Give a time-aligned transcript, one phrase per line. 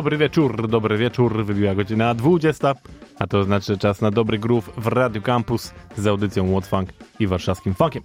[0.00, 2.74] Dobry wieczór, dobry wieczór, wybiła godzina 20,
[3.18, 6.88] a to znaczy czas na dobry groove w Radio Campus z audycją What Funk
[7.18, 8.02] i warszawskim funkiem.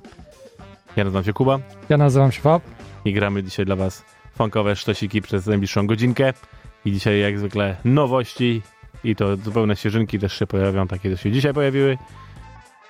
[0.95, 2.63] Ja nazywam się Kuba Ja nazywam się Fab.
[3.05, 4.05] i gramy dzisiaj dla was
[4.38, 6.34] funkowe sztosiki przez najbliższą godzinkę.
[6.85, 8.61] I dzisiaj jak zwykle nowości
[9.03, 11.97] i to zupełne świeżynki też się pojawią, takie też się dzisiaj pojawiły.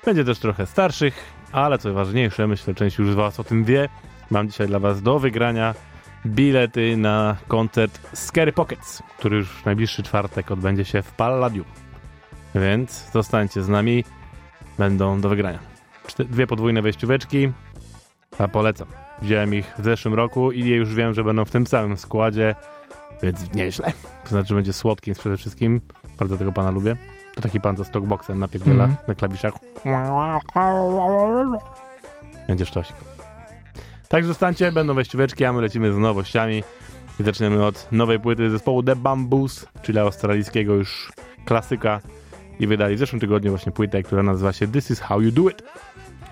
[0.05, 3.89] Będzie też trochę starszych, ale co ważniejsze, myślę, część już z was o tym wie.
[4.29, 5.75] Mam dzisiaj dla was do wygrania
[6.25, 11.65] bilety na koncert Scary Pockets, który już w najbliższy czwartek odbędzie się w Palladium.
[12.55, 14.03] Więc zostańcie z nami,
[14.77, 15.59] będą do wygrania.
[16.19, 17.51] Dwie podwójne wejścióweczki,
[18.39, 18.87] a polecam.
[19.21, 22.55] Wziąłem ich w zeszłym roku i już wiem, że będą w tym samym składzie,
[23.23, 23.91] więc nieźle.
[24.23, 25.81] To znaczy będzie słodkim przede wszystkim.
[26.19, 26.95] Bardzo tego pana lubię.
[27.35, 29.07] To taki pan ze stockboxem napierdziela Mhm.
[29.07, 29.53] na klawiszach.
[32.47, 32.95] Będzie sztosik.
[34.09, 36.63] Tak zostańcie, będą wejścióweczki, a my lecimy z nowościami.
[37.19, 41.11] I zaczniemy od nowej płyty zespołu The Bamboos, czyli australijskiego już
[41.45, 42.01] klasyka.
[42.59, 45.49] I wydali w zeszłym tygodniu właśnie płytę, która nazywa się This Is How You Do
[45.49, 45.63] It.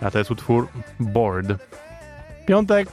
[0.02, 0.68] A to jest utwór
[1.00, 1.48] Bored.
[2.48, 2.90] Piątek.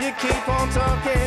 [0.00, 1.25] You keep on talking,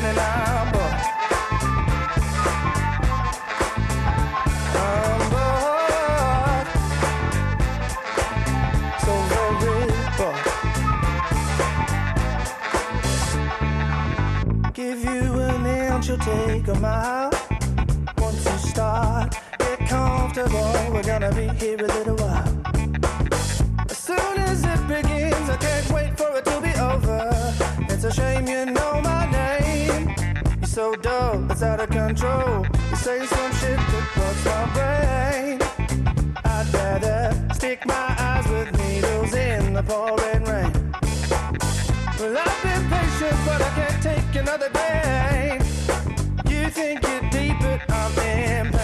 [16.21, 17.31] take a mile.
[18.18, 20.74] Once you start, get comfortable.
[20.92, 22.62] We're gonna be here a little while.
[23.89, 27.30] As soon as it begins, I can't wait for it to be over.
[27.89, 30.16] It's a shame you know my name.
[30.60, 32.65] You're so dull, it's out of control.
[32.89, 35.60] You say some shit that bugs my brain.
[36.44, 40.74] I'd rather stick my eyes with needles in the pouring rain.
[42.19, 45.59] Well, I've been patient, but I can't take another day.
[46.80, 48.79] Think you're deep, but I'm in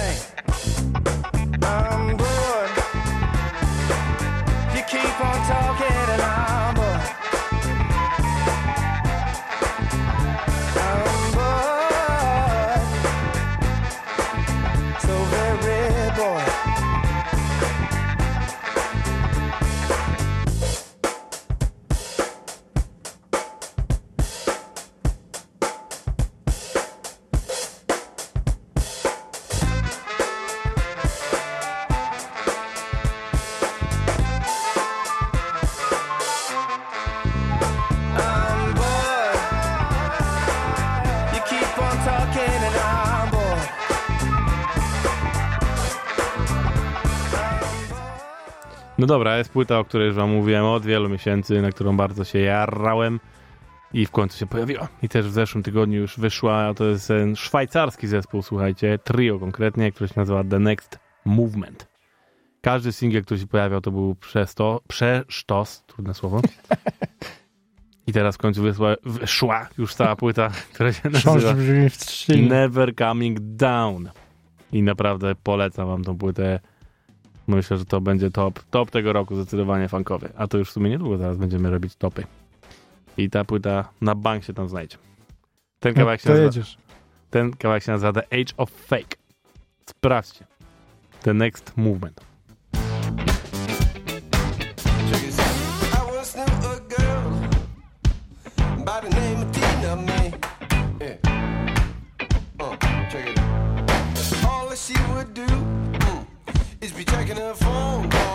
[49.05, 52.23] No dobra, jest płyta, o której już wam mówiłem od wielu miesięcy, na którą bardzo
[52.23, 53.19] się jarrałem
[53.93, 54.87] i w końcu się pojawiła.
[55.03, 59.91] I też w zeszłym tygodniu już wyszła, to jest ten szwajcarski zespół, słuchajcie, trio konkretnie,
[59.91, 61.87] który się nazywa The Next Movement.
[62.61, 66.41] Każdy singiel, który się pojawiał, to był przesto, przesztos, trudne słowo.
[68.07, 71.53] I teraz w końcu wysła, wyszła już cała płyta, która się nazywa.
[72.49, 74.09] Never Coming Down.
[74.71, 76.59] I naprawdę polecam wam tą płytę.
[77.47, 80.30] Myślę, że to będzie top, top tego roku zdecydowanie funkowy.
[80.38, 82.24] A to już w sumie niedługo zaraz będziemy robić topy.
[83.18, 84.97] I ta płyta na bank się tam znajdzie.
[85.80, 86.77] Ten kawałek, się nazywa, jedziesz.
[87.30, 89.18] ten kawałek się nazywa The Age of Fake.
[89.86, 90.45] Sprawdźcie.
[91.21, 92.34] The Next Movement.
[106.85, 108.34] Is be checking her phone all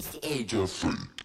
[0.00, 1.19] It's the age of freak.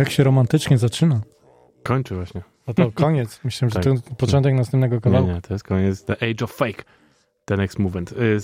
[0.00, 1.20] Jak się romantycznie zaczyna.
[1.82, 2.42] Kończy właśnie.
[2.66, 3.40] A to koniec.
[3.44, 3.84] Myślę, że Tak.
[3.84, 5.32] to początek następnego Nie, kawałka.
[5.32, 6.04] nie, to jest koniec.
[6.04, 6.82] The Age of Fake.
[7.44, 8.12] The Next Movement.
[8.12, 8.38] Y,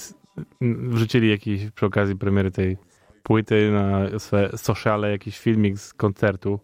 [0.60, 2.76] Wrzucili jakiś przy okazji premiery tej
[3.22, 6.60] płyty na swoje sociale jakiś filmik z koncertu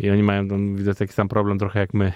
[0.00, 2.12] i oni mają tam, widzę, taki sam problem trochę jak my.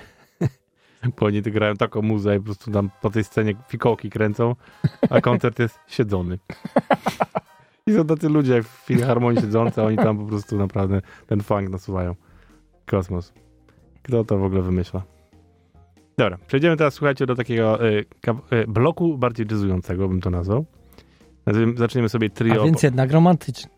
[1.21, 4.57] Bo oni tu grają taką muzę i po prostu tam po tej scenie fikołki kręcą,
[5.11, 6.39] a koncert jest siedzony.
[7.87, 11.41] I są tacy ludzie jak w filharmonii siedzący, a oni tam po prostu naprawdę ten
[11.43, 12.15] funk nasuwają.
[12.87, 13.33] Kosmos.
[14.03, 15.03] Kto to w ogóle wymyśla?
[16.19, 18.05] Dobra, przejdziemy teraz, słuchajcie, do takiego y,
[18.53, 20.65] y, bloku bardziej jazzującego, bym to nazwał.
[21.47, 22.63] Nazwijmy- Zaczniemy sobie trio.
[22.63, 23.71] A więc jednak romantycznie.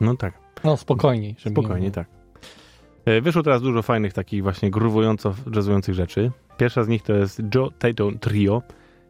[0.00, 0.34] No tak,
[0.64, 1.36] No spokojniej.
[1.50, 1.90] Spokojnie, nie...
[1.92, 2.08] tak.
[3.08, 6.30] Y, Wyszło teraz dużo fajnych takich właśnie gruwująco jazzujących rzeczy.
[6.56, 8.62] Pierwsza z nich to jest Joe Tato Trio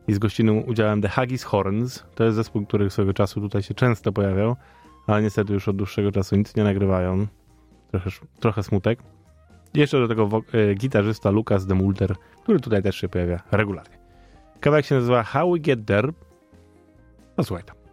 [0.09, 2.05] i z gościnnym udziałem The Haggis Horns.
[2.15, 4.57] To jest zespół, który swego czasu tutaj się często pojawiał,
[5.07, 7.27] ale niestety już od dłuższego czasu nic nie nagrywają.
[7.91, 8.11] Trochę,
[8.41, 8.99] trochę smutek.
[9.75, 13.99] I jeszcze do tego y, gitarzysta Lucas de Mulder, który tutaj też się pojawia regularnie.
[14.61, 16.13] Kawałek się nazywa How We Get There.
[17.39, 17.86] No słuchaj tam.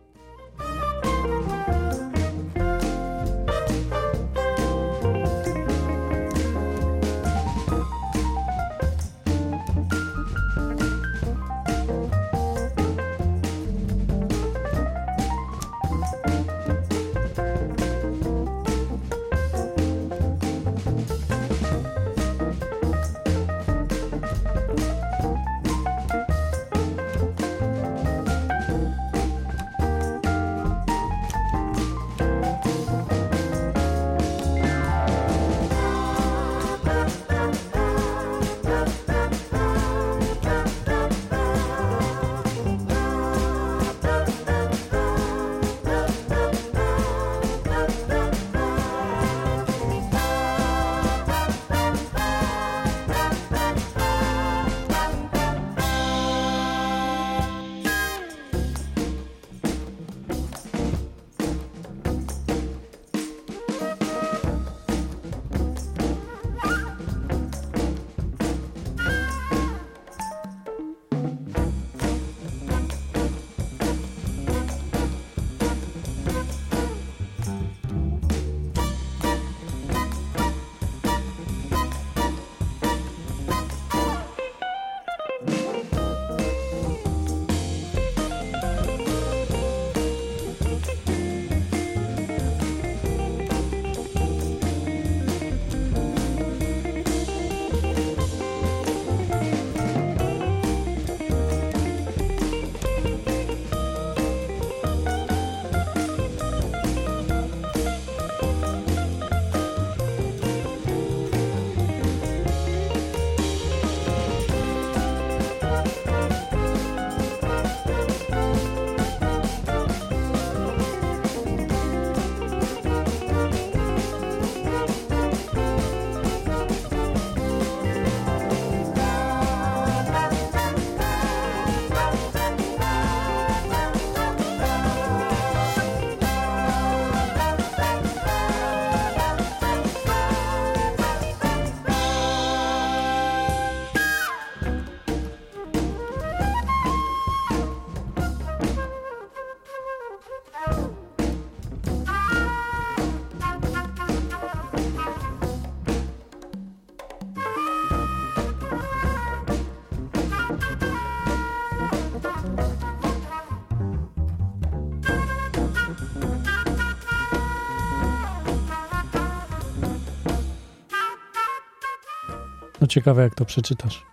[172.93, 174.05] Ciekawe, jak to przeczytasz.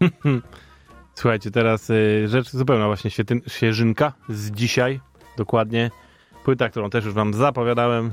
[1.14, 5.00] Słuchajcie, teraz y, rzecz zupełna właśnie świetyn, świeżynka z dzisiaj,
[5.36, 5.90] dokładnie.
[6.44, 8.12] Płyta, którą też już wam zapowiadałem.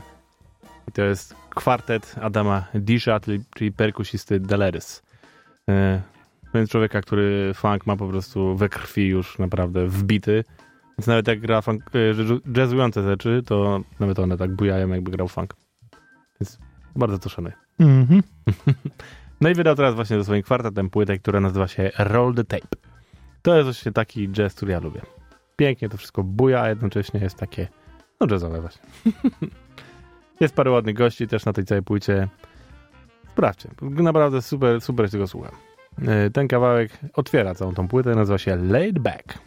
[0.88, 4.80] I to jest kwartet Adama Disha, czyli, czyli perkusisty Delery.
[5.70, 6.02] E,
[6.54, 10.44] Więc człowieka, który funk ma po prostu we krwi już naprawdę wbity.
[10.98, 11.84] Więc nawet jak gra funk,
[12.14, 15.56] jazzu- jazzujące rzeczy, to nawet one tak bujają, jakby grał funk.
[16.42, 16.60] Więc
[16.96, 17.54] bardzo to szanuję.
[17.80, 18.24] Mhm.
[19.42, 22.68] No i wydał teraz właśnie ze swoim kwartetem płytę, która nazywa się Roll the Tape.
[23.42, 25.02] To jest właśnie taki jazz, który ja lubię.
[25.56, 27.68] Pięknie to wszystko buja, a jednocześnie jest takie,
[28.20, 28.82] no jazzowe właśnie.
[30.40, 32.28] jest parę ładnych gości też na tej całej płycie.
[33.32, 33.70] Sprawdźcie.
[33.82, 35.52] Naprawdę super, super się tego słucham.
[36.08, 39.40] E, Ten kawałek otwiera całą tą płytę, nazywa się Laid Back.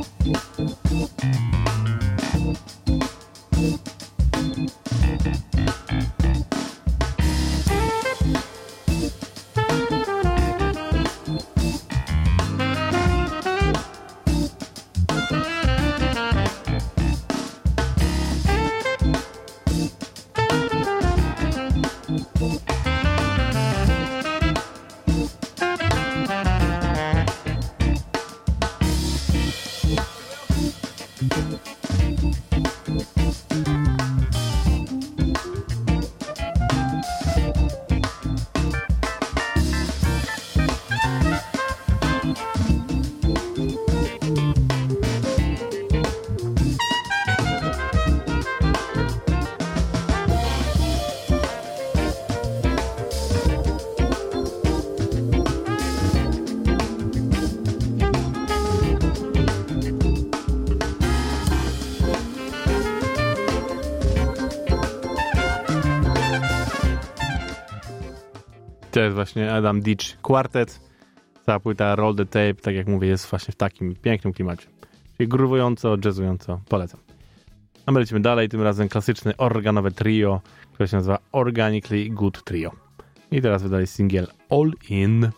[0.00, 1.69] うん。
[69.00, 70.80] To jest właśnie Adam Ditch Quartet.
[71.46, 74.66] Ta płyta Roll the Tape, tak jak mówię, jest właśnie w takim pięknym klimacie.
[75.16, 77.00] Czyli grówująco, jazzująco, polecam.
[77.86, 80.40] A my lecimy dalej, tym razem klasyczne organowe trio,
[80.72, 82.70] które się nazywa Organically Good Trio.
[83.30, 85.30] I teraz wydali singiel All In.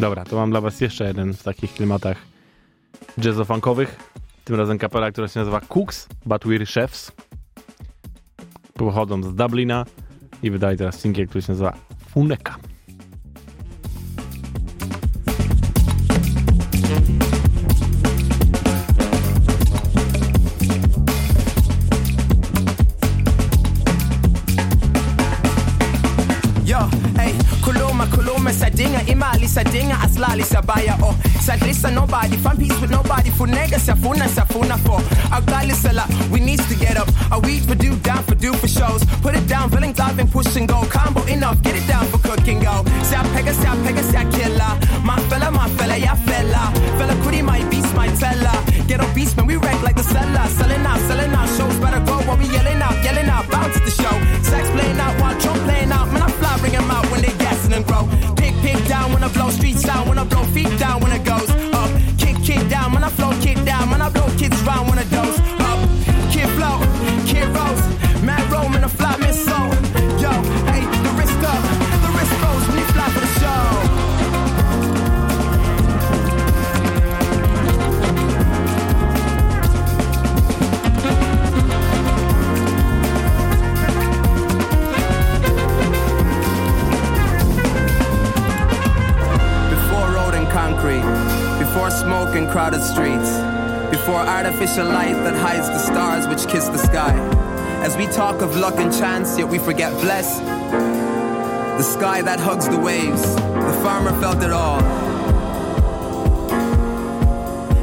[0.00, 2.16] Dobra, to mam dla was jeszcze jeden w takich klimatach
[3.18, 3.96] jazzofunkowych.
[4.44, 7.12] Tym razem kapela, która się nazywa Cooks, But We're Chefs.
[8.74, 9.84] Pochodzą z Dublina
[10.42, 11.72] i wydali teraz singiel, który się nazywa
[12.08, 12.56] Funeka.
[99.50, 100.38] We forget bless.
[100.38, 104.80] The sky that hugs the waves, the farmer felt it all.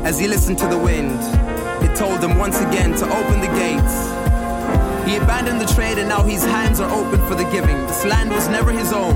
[0.06, 1.20] As he listened to the wind,
[1.84, 3.96] it told him once again to open the gates.
[5.10, 7.76] He abandoned the trade and now his hands are open for the giving.
[7.88, 9.16] This land was never his own.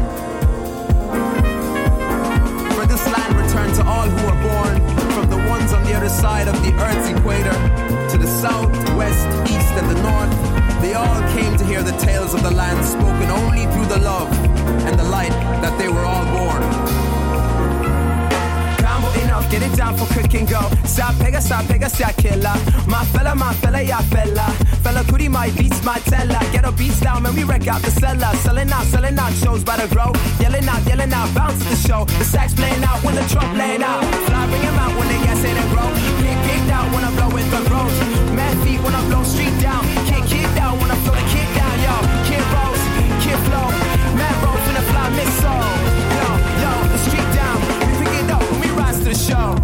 [2.75, 6.09] For this land returned to all who are born from the ones on the other
[6.09, 7.53] side of the earth's equator
[8.11, 10.81] to the south, west, east, and the north.
[10.81, 14.31] They all came to hear the tales of the land spoken only through the love
[14.87, 17.20] and the light that they were all born.
[19.51, 20.61] Get it down for cooking go.
[20.85, 22.55] Sa pega, sa pega, sa killer.
[22.87, 24.47] My fella, my fella, yeah, fella.
[24.81, 26.39] Fella cootie, my beats, my teller.
[26.53, 28.31] Get our beats down, man, we wreck out the cellar.
[28.43, 30.13] Selling out, selling out, shows by the grow.
[30.39, 32.05] Yelling out, yelling out, bounce the show.
[32.05, 34.01] The sax playing out when the trump playing out.
[34.27, 35.89] Fly, bring 'em out when they gas in and grow.
[36.23, 37.97] Get kicked out when I blow with the roads.
[38.31, 39.60] Mad feet when I blow street
[49.21, 49.60] show.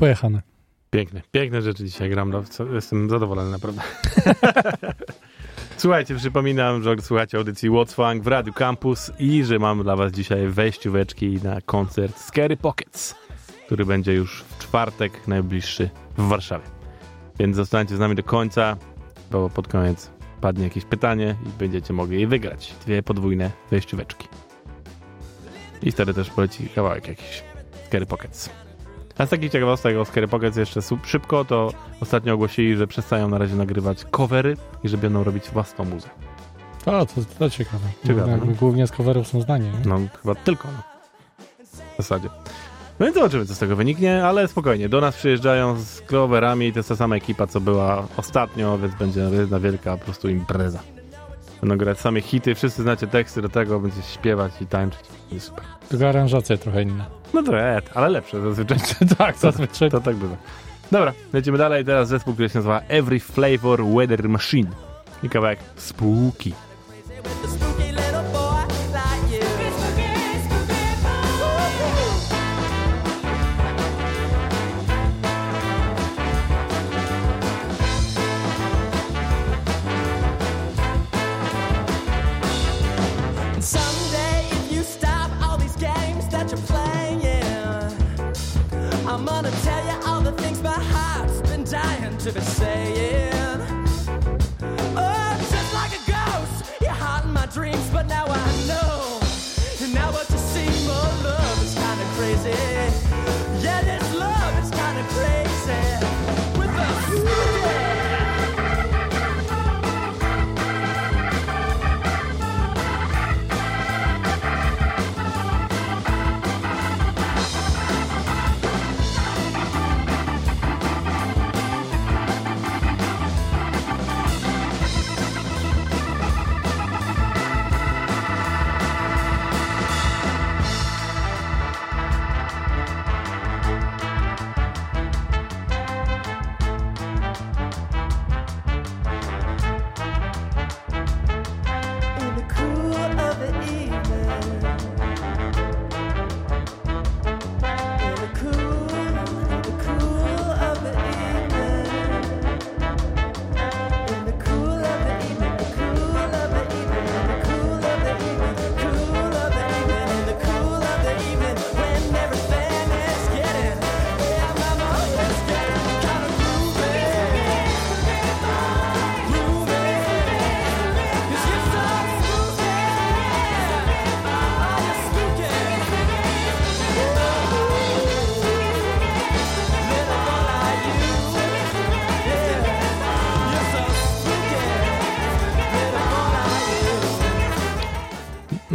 [0.00, 0.42] Pojechane.
[0.90, 2.30] Piękne, piękne rzeczy dzisiaj gram.
[2.30, 2.42] No,
[2.74, 3.82] jestem zadowolony naprawdę.
[5.76, 10.12] Słuchajcie, przypominam, że słuchacie audycji What's Funk w Radiu Campus i że mam dla was
[10.12, 13.14] dzisiaj wejścióweczki na koncert Scary Pockets,
[13.66, 16.64] który będzie już w czwartek najbliższy w Warszawie.
[17.38, 18.76] Więc zostańcie z nami do końca,
[19.30, 20.10] bo pod koniec
[20.40, 22.74] padnie jakieś pytanie i będziecie mogli je wygrać.
[22.86, 24.28] Dwie podwójne wejścióweczki.
[25.82, 27.42] I wtedy też poleci kawałek jakiś
[27.86, 28.69] Scary Pockets.
[29.20, 33.38] A z takich ciekawostek o Scary Pockets jeszcze szybko, to ostatnio ogłosili, że przestają na
[33.38, 36.08] razie nagrywać covery i że będą robić własną muzę.
[36.86, 37.84] O, to, to ciekawe.
[38.06, 38.58] Ciekawe, Głównie, no.
[38.58, 39.70] głównie z coverów są zdanie.
[39.70, 39.90] Nie?
[39.90, 40.68] No chyba tylko.
[40.68, 40.82] No.
[41.94, 42.28] W zasadzie.
[43.00, 44.88] No i zobaczymy, co z tego wyniknie, ale spokojnie.
[44.88, 49.20] Do nas przyjeżdżają z coverami, to jest ta sama ekipa, co była ostatnio, więc będzie
[49.20, 50.78] jedna wielka po prostu impreza.
[51.60, 55.00] Będą grać same hity, wszyscy znacie teksty do tego, będzie śpiewać i tańczyć.
[55.30, 55.64] Będzie super.
[55.88, 57.04] Tylko aranżacje trochę inne.
[57.34, 58.78] No to jest, ale lepsze zazwyczaj.
[59.18, 59.90] tak, zazwyczaj.
[59.90, 60.36] To tak bywa.
[60.90, 61.84] Dobra, lecimy dalej.
[61.84, 64.70] Teraz zespół, który się nazywa Every Flavor Weather Machine.
[65.22, 66.52] I kawałek Spooky.
[89.10, 93.49] I'm gonna tell you all the things my heart's been dying to be saying.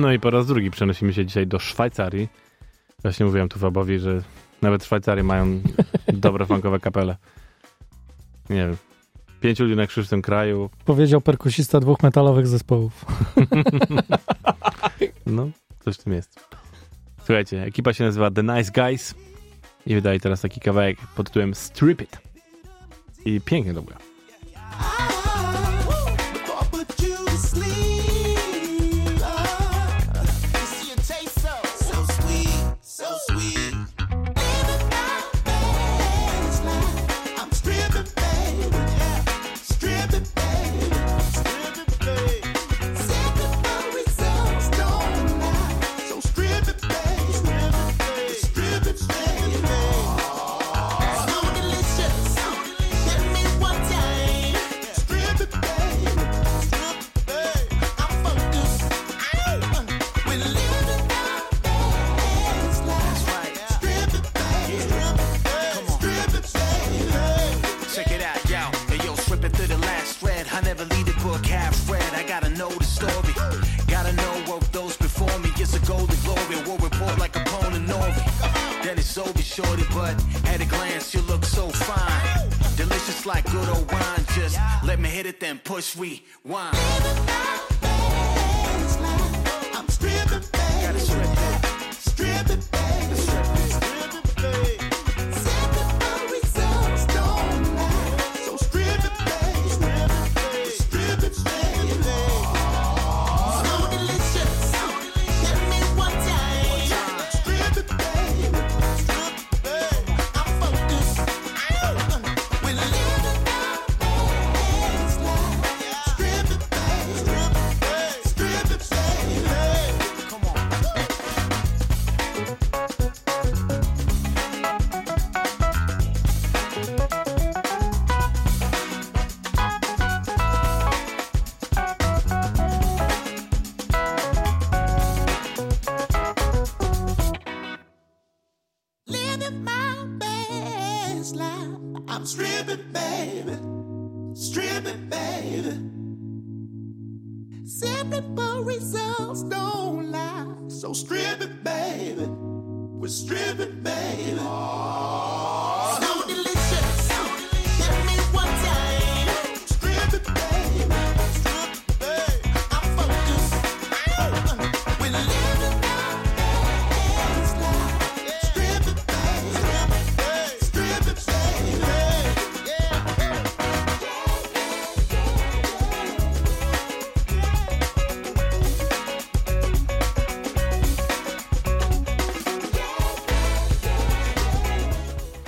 [0.06, 2.30] No i po raz drugi przenosimy się dzisiaj do Szwajcarii.
[3.02, 4.22] Właśnie mówiłem tu Fabowi, że
[4.62, 5.62] nawet Szwajcarii mają
[6.14, 7.16] dobre funkowe kapele.
[8.50, 8.78] Nie wiem.
[9.42, 10.70] Pięciu ludzi na krzyż w tym kraju.
[10.86, 13.06] Powiedział perkusista dwóch metalowych zespołów.
[15.26, 16.40] No, coś w tym jest.
[17.18, 19.16] Słuchajcie, ekipa się nazywa The Nice Guys
[19.86, 22.18] i wydaje teraz taki kawałek pod tytułem Strip It.
[23.26, 23.98] I pięknie to gra.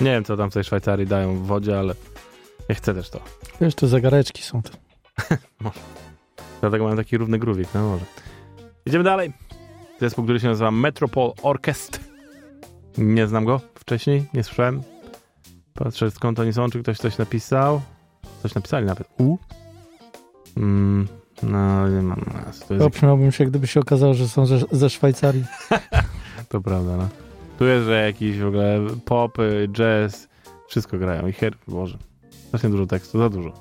[0.08, 1.96] Nie wiem, co tam w tej Szwajcarii dają w wodzie, ale
[2.70, 3.20] ja chcę też to.
[3.62, 4.62] Wiesz, tu zegareczki są.
[5.64, 5.72] To.
[6.62, 8.06] Dlatego mam taki równy grówik, no może.
[8.86, 9.34] Idziemy dalej.
[10.02, 12.00] Zespół, który się nazywa Metropol Orchest.
[12.98, 14.82] Nie znam go wcześniej, nie słyszałem.
[15.74, 17.82] Patrzę skąd oni są, czy ktoś coś napisał.
[18.44, 19.08] Coś napisali nawet.
[19.18, 19.38] U.
[20.58, 21.08] Mm,
[21.44, 22.26] no, nie mam.
[22.80, 25.46] To, Obśmiałbym się, gdyby się okazało, że są ze, ze Szwajcarii.
[26.50, 27.27] to prawda, no.
[27.58, 30.28] Tu jest, że jakiś w ogóle pop, y, jazz,
[30.68, 31.28] wszystko grają.
[31.28, 31.98] I her, Boże.
[32.48, 33.54] Strasznie dużo tekstu, za dużo.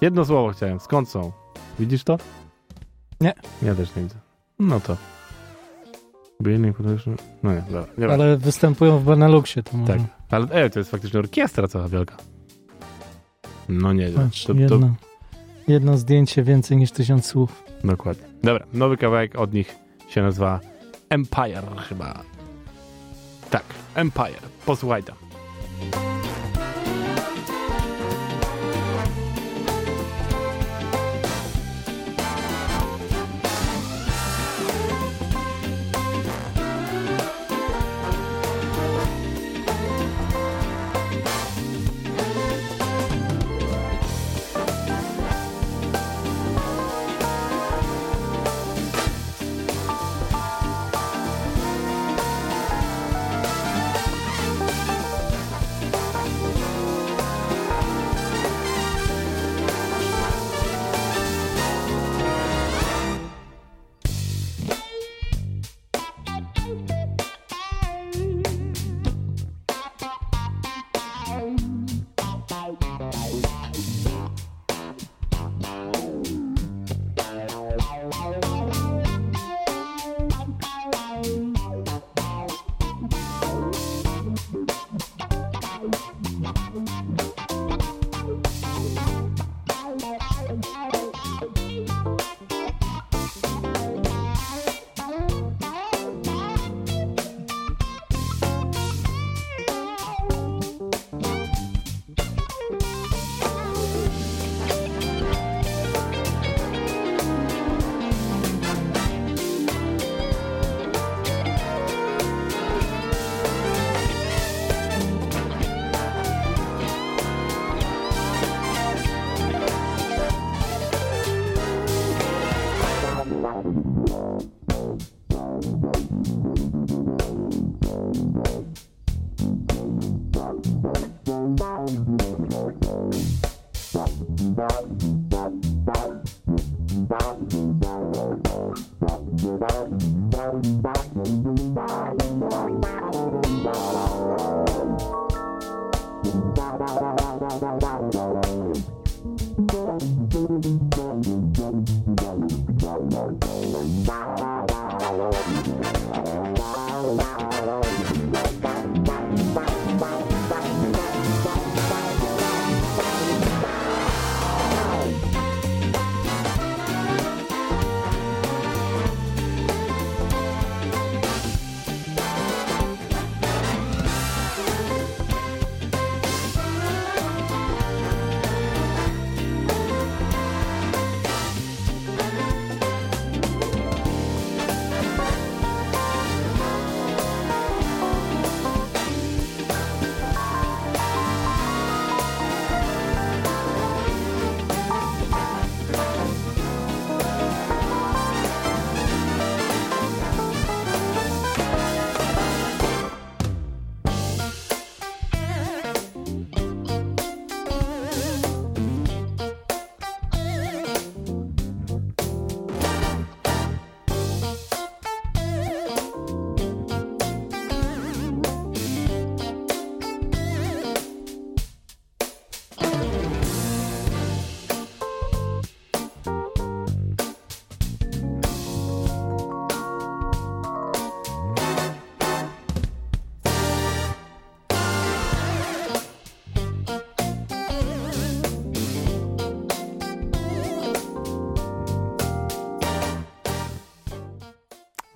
[0.00, 0.80] Jedno słowo chciałem.
[0.80, 1.32] Skąd są?
[1.78, 2.18] Widzisz to?
[3.20, 3.32] Nie.
[3.62, 4.16] Ja też nie widzę.
[4.58, 4.96] No to.
[6.40, 7.16] Beginning production.
[7.42, 7.86] No nie, dobra.
[7.98, 9.62] Nie Ale występują w Beneluxie.
[9.62, 9.92] To może.
[9.92, 10.02] Tak.
[10.30, 12.16] Ale e, to jest faktycznie orkiestra cała wielka.
[13.68, 14.94] No nie, Patrz, to, to, jedno,
[15.68, 17.64] jedno zdjęcie więcej niż tysiąc słów.
[17.84, 18.24] dokładnie.
[18.42, 19.76] Dobra, nowy kawałek od nich
[20.08, 20.60] się nazywa
[21.08, 22.22] Empire chyba.
[23.50, 24.40] Tak, Empire.
[24.66, 26.07] Posłuchaj tam.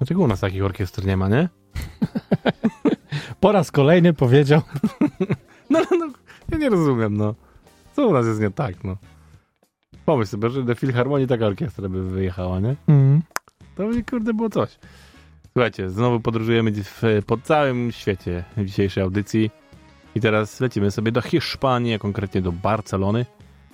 [0.02, 1.48] Dlaczego u nas takich orkiestr nie ma, nie?
[3.40, 4.60] Po raz kolejny powiedział.
[5.70, 6.12] No, no, no,
[6.50, 7.34] ja nie rozumiem, no.
[7.92, 8.96] Co u nas jest nie tak, no.
[10.04, 12.76] Pomyśl sobie, że do Filharmonii taka orkiestra by wyjechała, nie?
[12.88, 13.22] Mm.
[13.76, 14.78] To by, kurde, było coś.
[15.52, 19.50] Słuchajcie, znowu podróżujemy w, po całym świecie w dzisiejszej audycji.
[20.14, 23.26] I teraz lecimy sobie do Hiszpanii, a konkretnie do Barcelony.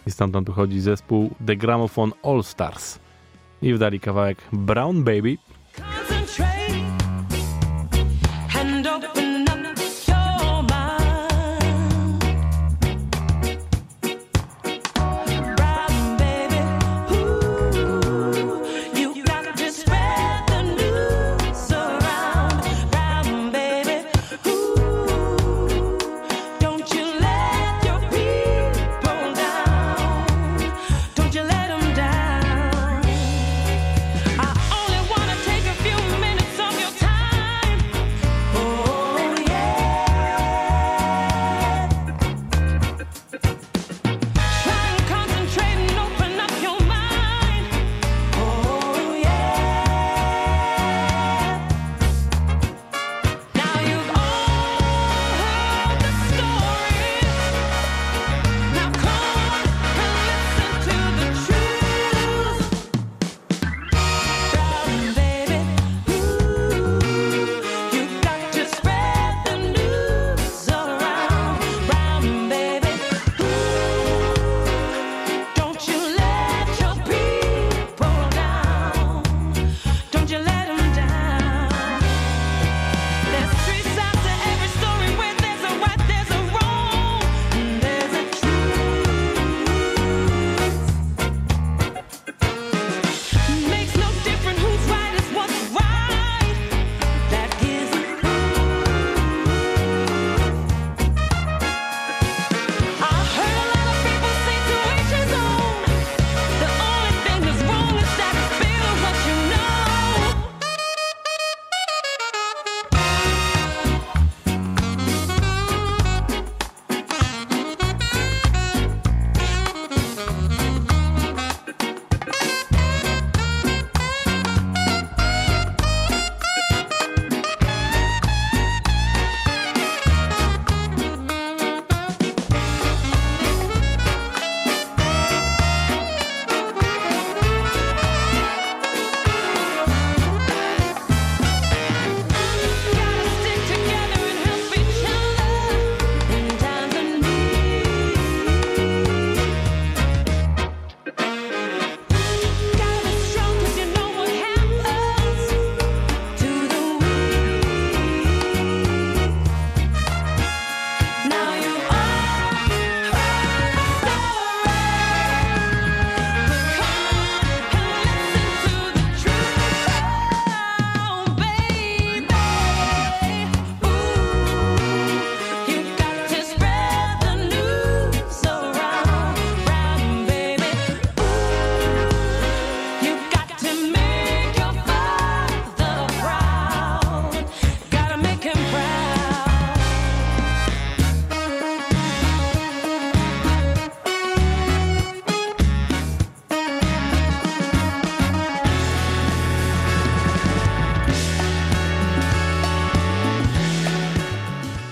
[0.06, 2.98] I stamtąd pochodzi zespół The Gramophone All Stars.
[3.62, 5.36] I wdali kawałek Brown Baby.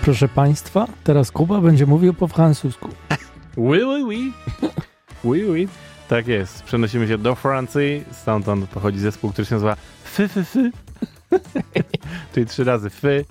[0.07, 2.89] Proszę Państwa, teraz Kuba będzie mówił po francusku.
[3.57, 4.33] Oui, oui, oui.
[5.25, 5.69] oui, oui.
[6.09, 6.63] Tak jest.
[6.63, 8.05] Przenosimy się do Francji.
[8.13, 10.73] Stamtąd pochodzi zespół, który się nazywa Fy, Fy, Fy.
[12.35, 13.25] Czyli trzy razy Fy.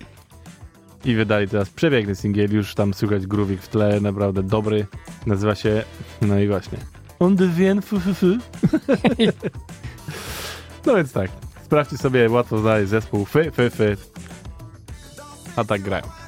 [1.04, 2.54] I wydali teraz przebiegny singiel.
[2.54, 4.00] Już tam słychać grówik w tle.
[4.00, 4.86] Naprawdę dobry.
[5.26, 5.82] Nazywa się...
[6.22, 6.78] No i właśnie.
[7.18, 8.38] On devient Fy, Fy, Fy.
[10.86, 11.30] no więc tak.
[11.64, 13.96] Sprawdźcie sobie, łatwo znaleźć zespół Fy, Fy, Fy.
[15.56, 16.25] A tak grają.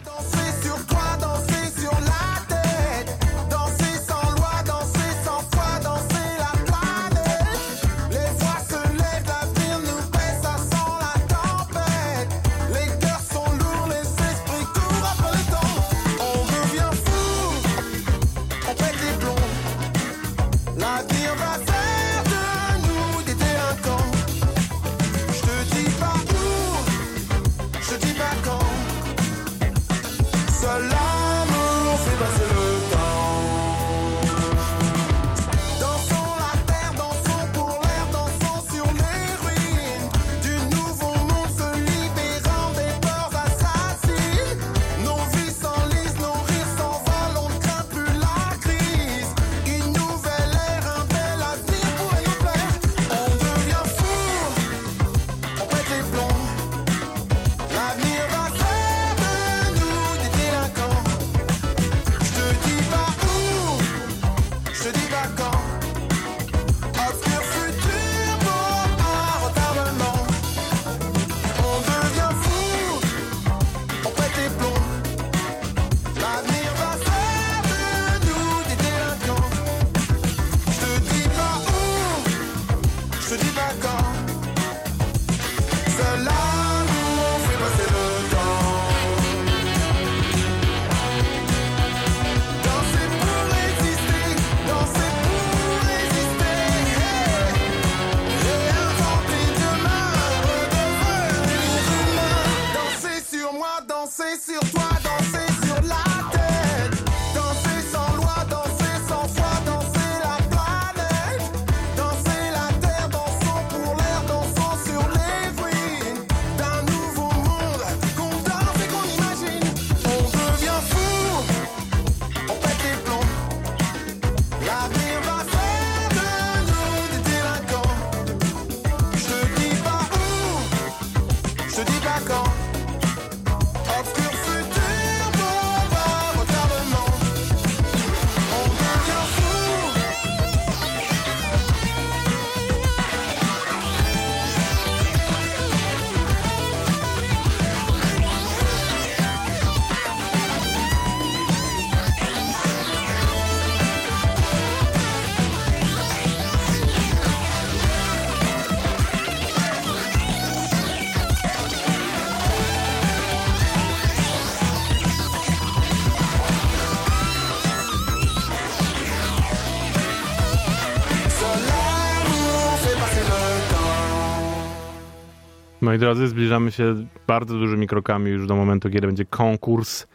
[175.88, 180.06] Moi drodzy, zbliżamy się bardzo dużymi krokami już do momentu, kiedy będzie konkurs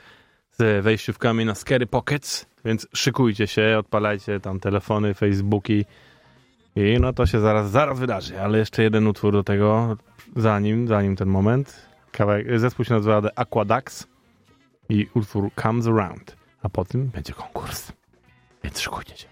[0.52, 5.86] z wejściówkami na Scary Pockets, więc szykujcie się, odpalajcie tam telefony, facebooki
[6.76, 9.98] i no to się zaraz, zaraz wydarzy, ale jeszcze jeden utwór do tego,
[10.36, 11.90] zanim, zanim ten moment.
[12.12, 14.08] Kawałek, zespół się nazywa The Aquadax
[14.90, 17.92] i utwór Comes Around, a po tym będzie konkurs,
[18.64, 19.28] więc szykujcie się.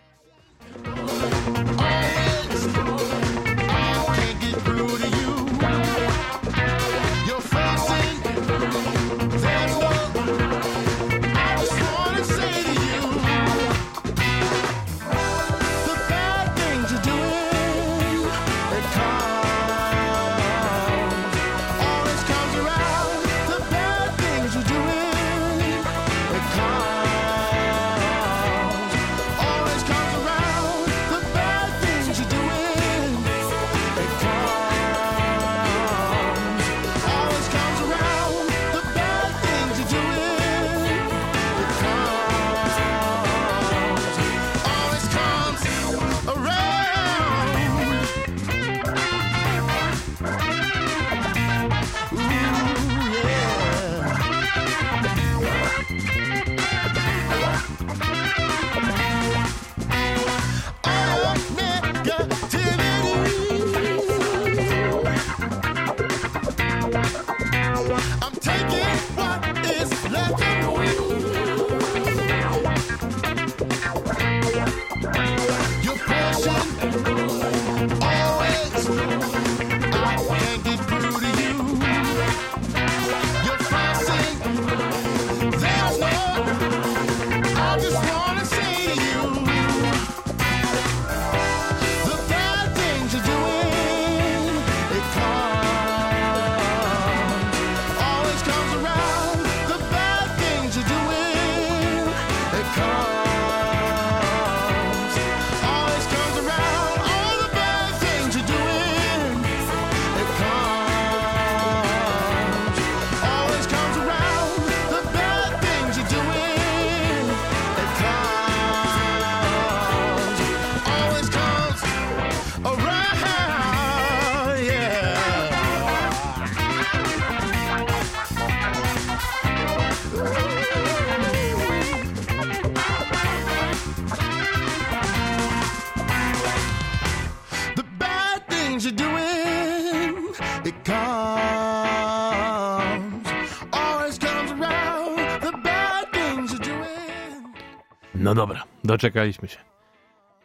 [148.31, 149.57] No dobra, doczekaliśmy się.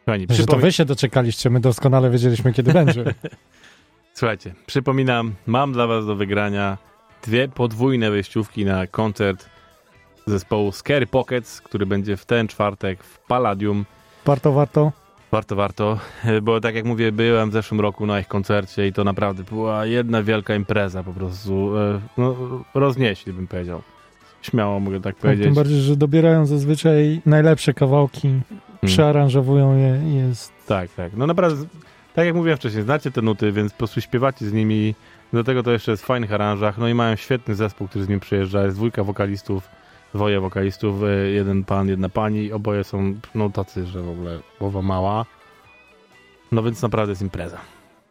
[0.05, 3.03] Kochani, Że to wy się doczekaliście, my doskonale wiedzieliśmy, kiedy będzie.
[4.13, 6.77] Słuchajcie, przypominam, mam dla was do wygrania
[7.23, 9.49] dwie podwójne wejściówki na koncert
[10.25, 13.85] zespołu Scary Pockets, który będzie w ten czwartek w Palladium.
[14.25, 14.91] Warto, warto.
[15.31, 15.99] Warto, warto,
[16.41, 19.85] bo tak jak mówię, byłem w zeszłym roku na ich koncercie i to naprawdę była
[19.85, 21.77] jedna wielka impreza po prostu.
[21.77, 22.35] e, No,
[22.73, 23.81] roznieśli bym powiedział.
[24.49, 25.45] Śmiało mogę tak Tak, powiedzieć.
[25.45, 28.41] tym bardziej, że dobierają zazwyczaj najlepsze kawałki, Mm.
[28.85, 30.51] przearanżowują je i jest...
[30.67, 31.11] Tak, tak.
[31.17, 31.65] No naprawdę,
[32.15, 34.95] tak jak mówiłem wcześniej, znacie te nuty, więc po prostu śpiewacie z nimi.
[35.33, 36.77] Do tego to jeszcze jest w fajnych aranżach.
[36.77, 38.63] No i mają świetny zespół, który z nim przyjeżdża.
[38.63, 39.69] Jest dwójka wokalistów,
[40.13, 42.51] dwoje wokalistów, e, jeden pan, jedna pani.
[42.51, 45.25] Oboje są no tacy, że w ogóle głowa mała.
[46.51, 47.57] No więc naprawdę jest impreza.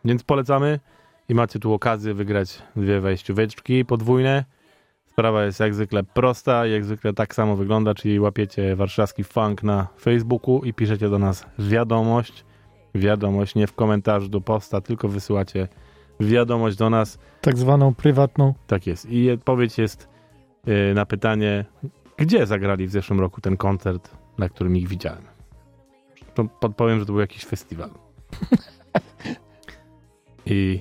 [0.05, 0.81] Więc polecamy
[1.29, 4.45] i macie tu okazję wygrać dwie wejścióweczki podwójne.
[5.17, 9.89] Sprawa jest jak zwykle prosta, jak zwykle tak samo wygląda, czyli łapiecie warszawski funk na
[10.01, 12.45] Facebooku i piszecie do nas wiadomość.
[12.95, 15.69] Wiadomość, nie w komentarzu do posta, tylko wysyłacie
[16.21, 17.19] wiadomość do nas.
[17.41, 18.55] tak zwaną prywatną.
[18.67, 19.11] Tak jest.
[19.11, 20.09] I odpowiedź jest
[20.67, 21.65] yy, na pytanie,
[22.17, 25.23] gdzie zagrali w zeszłym roku ten koncert, na którym ich widziałem.
[26.35, 27.91] To podpowiem, że to był jakiś festiwal.
[30.47, 30.81] I,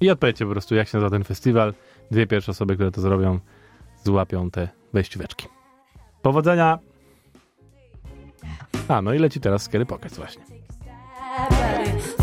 [0.00, 1.74] I odpowiedzcie po prostu, jak się nazywa ten festiwal.
[2.10, 3.38] Dwie pierwsze osoby, które to zrobią,
[4.04, 5.48] złapią te wejścióweczki.
[6.22, 6.78] Powodzenia!
[8.88, 10.42] A, no i leci teraz Scary Pockets właśnie.
[11.48, 12.22] But it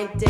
[0.00, 0.29] my dear.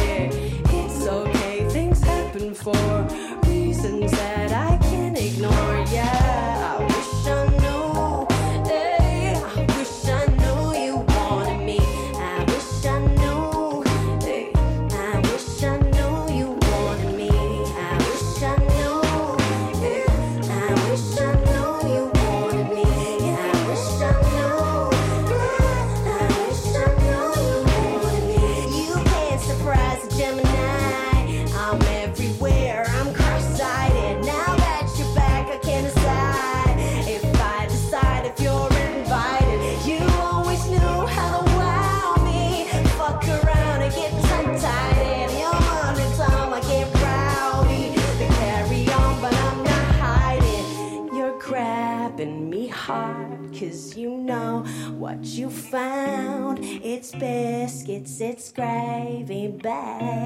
[58.53, 60.20] Gravy bag.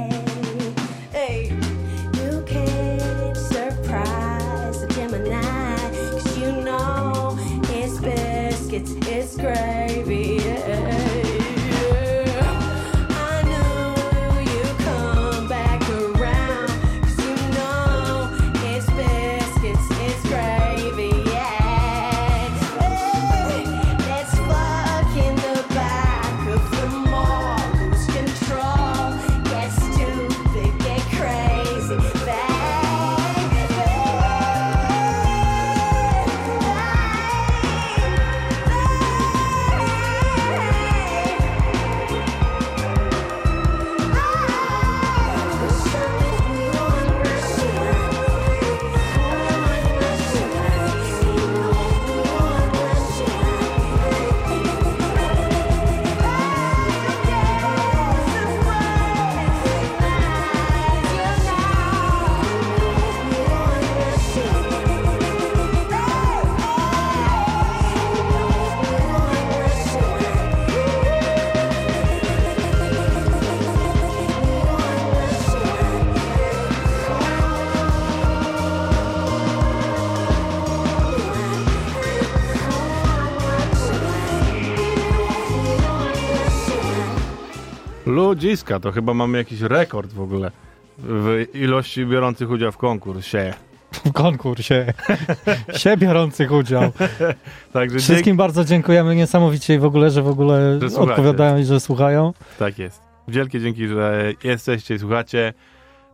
[88.81, 90.51] To chyba mamy jakiś rekord w ogóle
[90.99, 93.55] w ilości biorących udział w konkursie.
[93.93, 94.93] W konkursie.
[95.77, 96.83] się biorących udział.
[97.73, 101.65] Także dzięki, Wszystkim bardzo dziękujemy niesamowicie i w ogóle, że w ogóle Że odpowiadają i
[101.65, 102.33] że słuchają.
[102.59, 103.03] tak jest.
[103.29, 105.53] Wielkie dzięki, że jesteście i słuchacie.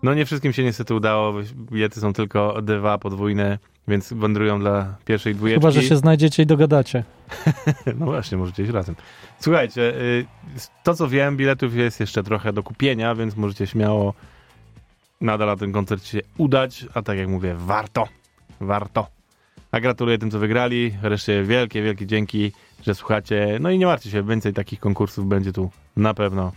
[0.03, 3.59] No nie wszystkim się niestety udało, bilety są tylko dwa podwójne,
[3.91, 5.61] więc wędrują dla pierwszej dwójeczki.
[5.61, 7.05] Chyba, że się znajdziecie i dogadacie.
[7.99, 8.95] No właśnie, możecie iść razem.
[9.41, 10.27] Słuchajcie, y,
[10.83, 14.15] to co wiem, biletów jest jeszcze trochę do kupienia, więc możecie śmiało
[15.21, 18.09] nadal na ten koncert się udać, a tak jak mówię, warto,
[18.61, 19.07] warto.
[19.73, 22.53] A gratuluję tym, co wygrali, reszcie wielkie, wielkie dzięki,
[22.87, 23.59] że słuchacie.
[23.61, 26.53] No i nie martwcie się, więcej takich konkursów będzie tu na pewno,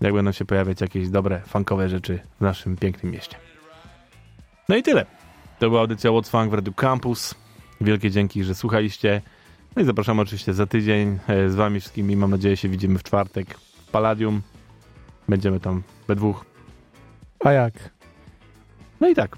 [0.00, 3.36] jak będą się pojawiać jakieś dobre, funkowe rzeczy w naszym pięknym mieście.
[4.68, 5.06] No i tyle.
[5.60, 7.34] To była audycja What's Funk w Radio Campus.
[7.80, 9.22] Wielkie dzięki, że słuchaliście.
[9.76, 11.18] No i zapraszamy oczywiście za tydzień.
[11.28, 14.42] E, Z wami wszystkimi mam nadzieję się widzimy w czwartek w Palladium.
[15.28, 16.44] Będziemy tam we dwóch.
[17.44, 17.74] A jak?
[19.00, 19.36] No i tak.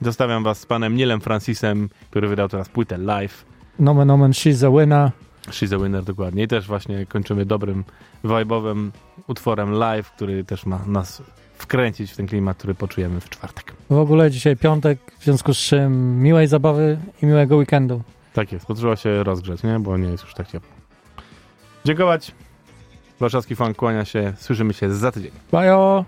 [0.00, 3.44] Zostawiam was z panem Nielem Francisem, który wydał teraz płytę live.
[3.78, 5.10] Nomen omen, she's a winner.
[5.46, 6.42] She's a winner dokładnie.
[6.42, 7.84] I też właśnie kończymy dobrym,
[8.24, 8.90] vibe'owym
[9.26, 11.22] utworem live, który też ma nas
[11.62, 13.72] wkręcić w ten klimat, który poczujemy w czwartek.
[13.90, 18.02] W ogóle dzisiaj piątek, w związku z czym miłej zabawy i miłego weekendu.
[18.32, 19.78] Tak jest, potrzeba się rozgrzać, nie?
[19.80, 20.70] Bo nie jest już tak ciepło.
[21.84, 22.32] Dziękować.
[23.20, 24.32] Warszawski Fan kłania się.
[24.38, 25.30] Słyszymy się za tydzień.
[25.52, 26.04] Bajo!